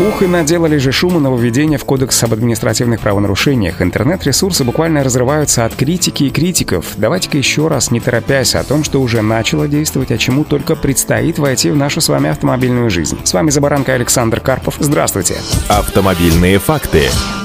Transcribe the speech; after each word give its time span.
Ух, 0.00 0.22
и 0.22 0.26
наделали 0.26 0.78
же 0.78 0.92
шуму 0.92 1.20
нововведения 1.20 1.76
в 1.76 1.84
Кодекс 1.84 2.22
об 2.24 2.32
административных 2.32 3.00
правонарушениях. 3.00 3.82
Интернет-ресурсы 3.82 4.64
буквально 4.64 5.04
разрываются 5.04 5.66
от 5.66 5.74
критики 5.74 6.24
и 6.24 6.30
критиков. 6.30 6.86
Давайте-ка 6.96 7.36
еще 7.36 7.68
раз, 7.68 7.90
не 7.90 8.00
торопясь, 8.00 8.54
о 8.54 8.64
том, 8.64 8.82
что 8.82 9.02
уже 9.02 9.20
начало 9.20 9.68
действовать, 9.68 10.10
а 10.10 10.16
чему 10.16 10.44
только 10.44 10.74
предстоит 10.74 11.38
войти 11.38 11.70
в 11.70 11.76
нашу 11.76 12.00
с 12.00 12.08
вами 12.08 12.30
автомобильную 12.30 12.88
жизнь. 12.88 13.18
С 13.24 13.34
вами 13.34 13.50
за 13.50 13.60
баранкой 13.60 13.96
Александр 13.96 14.40
Карпов. 14.40 14.76
Здравствуйте. 14.78 15.36
Автомобильные 15.68 16.58
факты. 16.58 17.02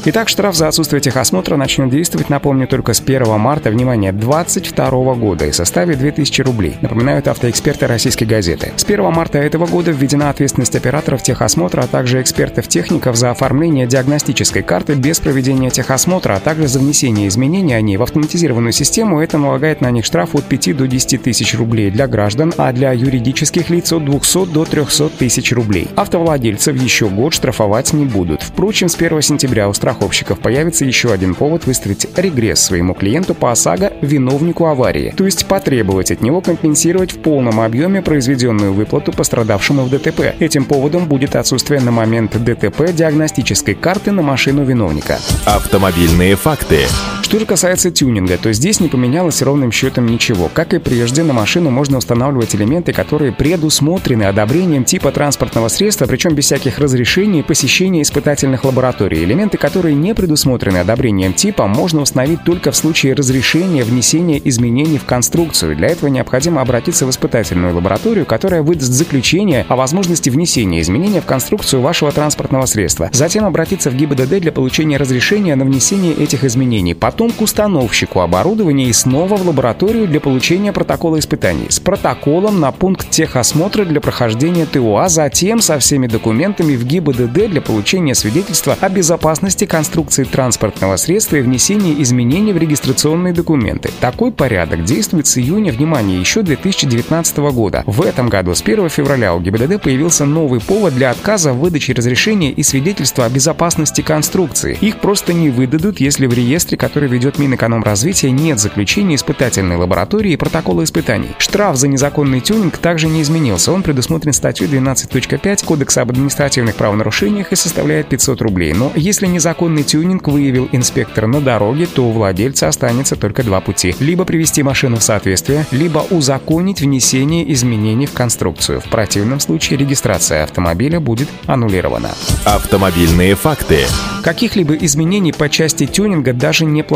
Итак, 0.07 0.29
штраф 0.29 0.55
за 0.55 0.67
отсутствие 0.67 1.01
техосмотра 1.01 1.57
начнет 1.57 1.89
действовать, 1.89 2.29
напомню, 2.29 2.67
только 2.67 2.93
с 2.93 3.01
1 3.01 3.39
марта, 3.39 3.71
внимание, 3.71 4.13
2022 4.13 5.15
года 5.15 5.47
и 5.47 5.51
составит 5.51 5.97
2000 5.97 6.41
рублей, 6.43 6.77
напоминают 6.81 7.27
автоэксперты 7.27 7.87
российской 7.87 8.25
газеты. 8.25 8.71
С 8.75 8.83
1 8.83 9.01
марта 9.11 9.39
этого 9.39 9.65
года 9.65 9.89
введена 9.89 10.29
ответственность 10.29 10.75
операторов 10.75 11.23
техосмотра, 11.23 11.81
а 11.81 11.87
также 11.87 12.21
экспертов-техников 12.45 13.15
за 13.15 13.31
оформление 13.31 13.87
диагностической 13.87 14.61
карты 14.61 14.93
без 14.93 15.19
проведения 15.19 15.71
техосмотра, 15.71 16.35
а 16.35 16.39
также 16.39 16.67
за 16.67 16.79
внесение 16.79 17.27
изменений 17.27 17.73
о 17.73 17.81
ней 17.81 17.97
в 17.97 18.03
автоматизированную 18.03 18.71
систему. 18.71 19.19
Это 19.19 19.37
налагает 19.37 19.81
на 19.81 19.89
них 19.89 20.05
штраф 20.05 20.35
от 20.35 20.43
5 20.43 20.77
до 20.77 20.87
10 20.87 21.23
тысяч 21.23 21.55
рублей 21.55 21.89
для 21.89 22.07
граждан, 22.07 22.53
а 22.57 22.71
для 22.71 22.91
юридических 22.91 23.69
лиц 23.69 23.91
от 23.93 24.05
200 24.05 24.45
до 24.53 24.65
300 24.65 25.09
тысяч 25.17 25.51
рублей. 25.51 25.87
Автовладельцев 25.95 26.75
еще 26.79 27.09
год 27.09 27.33
штрафовать 27.33 27.93
не 27.93 28.05
будут. 28.05 28.43
Впрочем, 28.43 28.89
с 28.89 28.95
1 28.95 29.21
сентября 29.21 29.67
у 29.67 29.73
страх 29.73 29.95
страховщиков 29.95 30.39
появится 30.39 30.83
еще 30.85 31.13
один 31.13 31.35
повод 31.35 31.65
выставить 31.65 32.07
регресс 32.17 32.59
своему 32.59 32.93
клиенту 32.93 33.33
по 33.33 33.51
ОСАГО 33.51 33.93
виновнику 34.01 34.65
аварии, 34.65 35.13
то 35.15 35.25
есть 35.25 35.45
потребовать 35.45 36.11
от 36.11 36.21
него 36.21 36.41
компенсировать 36.41 37.13
в 37.13 37.19
полном 37.19 37.61
объеме 37.61 38.01
произведенную 38.01 38.73
выплату 38.73 39.13
пострадавшему 39.13 39.83
в 39.83 39.89
ДТП. 39.89 40.35
Этим 40.39 40.65
поводом 40.65 41.07
будет 41.07 41.35
отсутствие 41.35 41.79
на 41.79 41.91
момент 41.91 42.24
ДТП 42.33 42.91
диагностической 42.93 43.75
карты 43.75 44.11
на 44.11 44.21
машину 44.21 44.63
виновника. 44.63 45.19
Автомобильные 45.45 46.35
факты. 46.35 46.87
Что 47.35 47.41
же 47.41 47.47
касается 47.47 47.91
тюнинга, 47.91 48.37
то 48.37 48.53
здесь 48.53 48.79
не 48.79 48.87
поменялось 48.87 49.41
ровным 49.41 49.69
счетом 49.69 50.05
ничего. 50.05 50.49
Как 50.53 50.73
и 50.73 50.79
прежде, 50.79 51.21
на 51.21 51.33
машину 51.33 51.69
можно 51.69 51.97
устанавливать 51.97 52.55
элементы, 52.55 52.93
которые 52.93 53.33
предусмотрены 53.33 54.23
одобрением 54.23 54.85
типа 54.85 55.11
транспортного 55.11 55.67
средства, 55.67 56.05
причем 56.05 56.33
без 56.33 56.45
всяких 56.45 56.79
разрешений 56.79 57.41
и 57.41 57.43
посещения 57.43 58.03
испытательных 58.03 58.63
лабораторий. 58.63 59.21
Элементы, 59.21 59.57
которые 59.57 59.95
не 59.95 60.15
предусмотрены 60.15 60.77
одобрением 60.77 61.33
типа, 61.33 61.67
можно 61.67 61.99
установить 61.99 62.41
только 62.45 62.71
в 62.71 62.77
случае 62.77 63.15
разрешения 63.15 63.83
внесения 63.83 64.41
изменений 64.45 64.97
в 64.97 65.03
конструкцию. 65.03 65.75
Для 65.75 65.89
этого 65.89 66.09
необходимо 66.09 66.61
обратиться 66.61 67.05
в 67.05 67.09
испытательную 67.09 67.75
лабораторию, 67.75 68.25
которая 68.25 68.61
выдаст 68.61 68.93
заключение 68.93 69.65
о 69.67 69.75
возможности 69.75 70.29
внесения 70.29 70.79
изменения 70.79 71.19
в 71.19 71.25
конструкцию 71.25 71.81
вашего 71.81 72.13
транспортного 72.13 72.65
средства. 72.65 73.09
Затем 73.11 73.43
обратиться 73.43 73.91
в 73.91 73.95
ГИБДД 73.95 74.39
для 74.39 74.53
получения 74.53 74.95
разрешения 74.95 75.55
на 75.55 75.65
внесение 75.65 76.13
этих 76.13 76.45
изменений. 76.45 76.93
Потом 76.93 77.24
потом 77.25 77.37
к 77.37 77.41
установщику 77.41 78.19
оборудования 78.19 78.85
и 78.85 78.93
снова 78.93 79.35
в 79.35 79.47
лабораторию 79.47 80.07
для 80.07 80.19
получения 80.19 80.71
протокола 80.71 81.17
испытаний 81.17 81.67
с 81.69 81.79
протоколом 81.79 82.59
на 82.59 82.71
пункт 82.71 83.09
техосмотра 83.09 83.83
для 83.85 83.99
прохождения 83.99 84.65
ТО, 84.65 84.97
а 84.97 85.09
затем 85.09 85.59
со 85.59 85.79
всеми 85.79 86.07
документами 86.07 86.75
в 86.75 86.85
ГИБДД 86.85 87.49
для 87.49 87.61
получения 87.61 88.13
свидетельства 88.13 88.77
о 88.79 88.89
безопасности 88.89 89.65
конструкции 89.65 90.23
транспортного 90.23 90.97
средства 90.97 91.37
и 91.37 91.41
внесения 91.41 91.99
изменений 92.03 92.53
в 92.53 92.57
регистрационные 92.57 93.33
документы. 93.33 93.89
Такой 93.99 94.31
порядок 94.31 94.83
действует 94.83 95.25
с 95.25 95.37
июня, 95.37 95.71
внимания 95.71 96.19
еще 96.19 96.43
2019 96.43 97.37
года. 97.37 97.83
В 97.87 98.03
этом 98.03 98.29
году 98.29 98.53
с 98.53 98.61
1 98.61 98.89
февраля 98.89 99.33
у 99.33 99.39
ГИБДД 99.39 99.81
появился 99.81 100.25
новый 100.25 100.59
повод 100.59 100.93
для 100.93 101.09
отказа 101.09 101.53
в 101.53 101.59
выдаче 101.59 101.93
разрешения 101.93 102.51
и 102.51 102.61
свидетельства 102.61 103.25
о 103.25 103.29
безопасности 103.29 104.01
конструкции. 104.01 104.77
Их 104.81 104.97
просто 104.97 105.33
не 105.33 105.49
выдадут, 105.49 105.99
если 105.99 106.27
в 106.27 106.33
реестре, 106.33 106.77
который 106.77 107.04
который 107.05 107.19
ведет 107.19 107.37
Минэкономразвития, 107.37 108.31
нет 108.31 108.59
заключения 108.59 109.15
испытательной 109.15 109.75
лаборатории 109.75 110.31
и 110.31 110.37
протокола 110.37 110.83
испытаний. 110.83 111.29
Штраф 111.37 111.75
за 111.75 111.87
незаконный 111.87 112.41
тюнинг 112.41 112.79
также 112.79 113.07
не 113.07 113.21
изменился. 113.21 113.71
Он 113.71 113.83
предусмотрен 113.83 114.33
статьей 114.33 114.67
12.5 114.67 115.65
Кодекса 115.65 116.01
об 116.01 116.09
административных 116.09 116.75
правонарушениях 116.75 117.51
и 117.51 117.55
составляет 117.55 118.09
500 118.09 118.41
рублей. 118.41 118.73
Но 118.73 118.91
если 118.95 119.27
незаконный 119.27 119.83
тюнинг 119.83 120.27
выявил 120.27 120.67
инспектор 120.71 121.27
на 121.27 121.41
дороге, 121.41 121.85
то 121.85 122.07
у 122.07 122.11
владельца 122.11 122.67
останется 122.69 123.15
только 123.15 123.43
два 123.43 123.61
пути. 123.61 123.95
Либо 123.99 124.25
привести 124.25 124.63
машину 124.63 124.97
в 124.97 125.03
соответствие, 125.03 125.67
либо 125.69 125.99
узаконить 126.09 126.81
внесение 126.81 127.53
изменений 127.53 128.07
в 128.07 128.13
конструкцию. 128.13 128.81
В 128.81 128.85
противном 128.85 129.39
случае 129.39 129.77
регистрация 129.77 130.43
автомобиля 130.43 130.99
будет 130.99 131.29
аннулирована. 131.45 132.09
Автомобильные 132.45 133.35
факты. 133.35 133.81
Каких-либо 134.23 134.73
изменений 134.77 135.31
по 135.31 135.49
части 135.49 135.85
тюнинга 135.85 136.33
даже 136.33 136.65
не 136.65 136.81
планируется. 136.81 136.94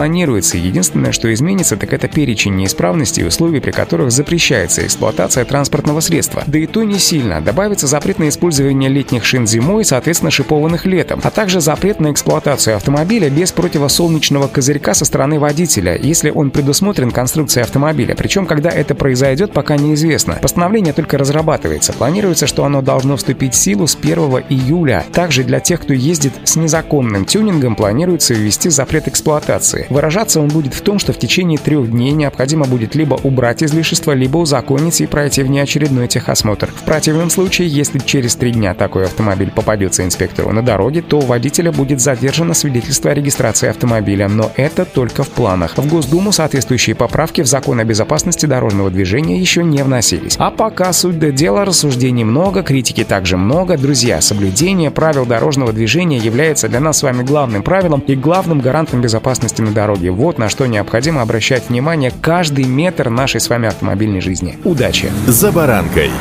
Единственное, 0.58 1.12
что 1.12 1.34
изменится, 1.34 1.78
так 1.78 1.94
это 1.94 2.08
перечень 2.08 2.56
неисправностей 2.56 3.24
и 3.24 3.26
условий, 3.26 3.60
при 3.60 3.72
которых 3.72 4.12
запрещается 4.12 4.86
эксплуатация 4.86 5.46
транспортного 5.46 6.00
средства. 6.00 6.44
Да 6.48 6.58
и 6.60 6.68
то 6.68 6.84
не 6.84 7.00
сильно. 7.00 7.42
Добавится 7.42 7.88
запрет 7.88 8.20
на 8.20 8.30
использование 8.30 8.90
летних 8.90 9.26
шин 9.26 9.46
зимой, 9.46 9.84
соответственно, 9.84 10.32
шипованных 10.32 10.86
летом, 10.86 11.20
а 11.24 11.32
также 11.32 11.60
запрет 11.60 12.00
на 12.00 12.12
эксплуатацию 12.12 12.76
автомобиля 12.76 13.30
без 13.30 13.52
противосолнечного 13.52 14.48
козырька 14.48 14.94
со 14.94 15.06
стороны 15.06 15.40
водителя, 15.40 15.98
если 15.98 16.30
он 16.30 16.52
предусмотрен 16.52 17.12
конструкцией 17.12 17.64
автомобиля. 17.64 18.16
Причем, 18.16 18.46
когда 18.46 18.70
это 18.70 18.96
произойдет, 18.96 19.52
пока 19.52 19.76
неизвестно. 19.76 20.36
Постановление 20.42 20.94
только 20.94 21.18
разрабатывается. 21.18 21.94
Планируется, 21.94 22.48
что 22.48 22.64
оно 22.64 22.82
должно 22.82 23.18
вступить 23.18 23.54
в 23.54 23.58
силу 23.58 23.88
с 23.88 23.96
1 23.96 24.18
июля. 24.50 25.06
Также 25.12 25.44
для 25.44 25.60
тех, 25.60 25.82
кто 25.82 25.94
ездит 25.94 26.34
с 26.44 26.56
незаконным 26.56 27.26
тюнингом 27.26 27.76
планируется 27.76 28.34
ввести 28.34 28.70
запрет 28.70 29.08
эксплуатации. 29.08 29.88
Выражаться 29.90 30.40
он 30.40 30.50
будет 30.50 30.74
в 30.74 30.82
том, 30.82 31.00
что 31.00 31.14
в 31.14 31.18
течение 31.18 31.58
трех 31.58 31.90
дней 31.90 32.12
необходимо 32.12 32.66
будет 32.66 32.96
либо 32.96 33.16
убрать 33.24 33.64
излишества, 33.64 34.12
либо 34.12 34.38
узаконить 34.38 35.02
и 35.02 35.08
пройти 35.08 35.44
внеочередной 35.44 36.08
техосмотр. 36.08 36.68
В 36.68 36.84
противном 36.84 37.30
случае, 37.30 37.68
если 37.68 38.00
через 38.00 38.36
три 38.36 38.52
дня 38.52 38.74
такой 38.74 39.06
автомобиль 39.06 39.52
попадется 39.52 40.04
инспектору 40.04 40.52
на 40.52 40.62
дороге, 40.62 41.02
то 41.02 41.20
у 41.20 41.22
водителя 41.22 41.72
будет 41.72 42.02
задержано 42.02 42.54
свидетельство 42.54 43.12
о 43.12 43.14
регистрации 43.14 43.70
автомобиля, 43.70 44.28
но 44.28 44.52
это 44.56 44.86
только 44.86 45.24
в 45.24 45.30
планах. 45.30 45.78
В 45.78 45.88
Госдуму 45.88 46.32
соответствующие 46.32 46.96
поправки 46.96 47.42
в 47.42 47.48
закон 47.48 47.80
о 47.80 47.84
безопасности 47.84 48.46
дорожного 48.46 48.92
движения 48.92 49.40
еще 49.40 49.64
не 49.64 49.84
вносились. 49.84 50.36
А 50.38 50.52
пока 50.52 50.94
суть 50.94 51.20
до 51.20 51.32
дела, 51.32 51.66
рассуждений 51.66 52.24
много, 52.24 52.64
критики 52.64 53.04
также 53.04 53.38
много. 53.38 53.78
Друзья, 53.78 54.22
соблюдение 54.22 54.92
правил 54.92 55.26
дорожного 55.26 55.74
движения 55.74 56.18
является 56.18 56.70
для 56.70 56.80
нас 56.80 57.00
с 57.00 57.04
вами 57.04 57.24
главным 57.24 57.64
правилом 57.64 58.02
и 58.02 58.16
главным 58.16 58.60
гарантом 58.60 59.02
безопасности 59.02 59.62
на 59.62 59.72
дороге. 59.80 60.12
Вот 60.12 60.38
на 60.38 60.50
что 60.50 60.66
необходимо 60.66 61.22
обращать 61.22 61.70
внимание 61.70 62.12
каждый 62.22 62.66
метр 62.66 63.10
нашей 63.10 63.40
с 63.40 63.50
вами 63.50 63.68
автомобильной 63.68 64.20
жизни. 64.20 64.58
Удачи! 64.66 65.10
За 65.28 65.52
баранкой! 65.52 66.12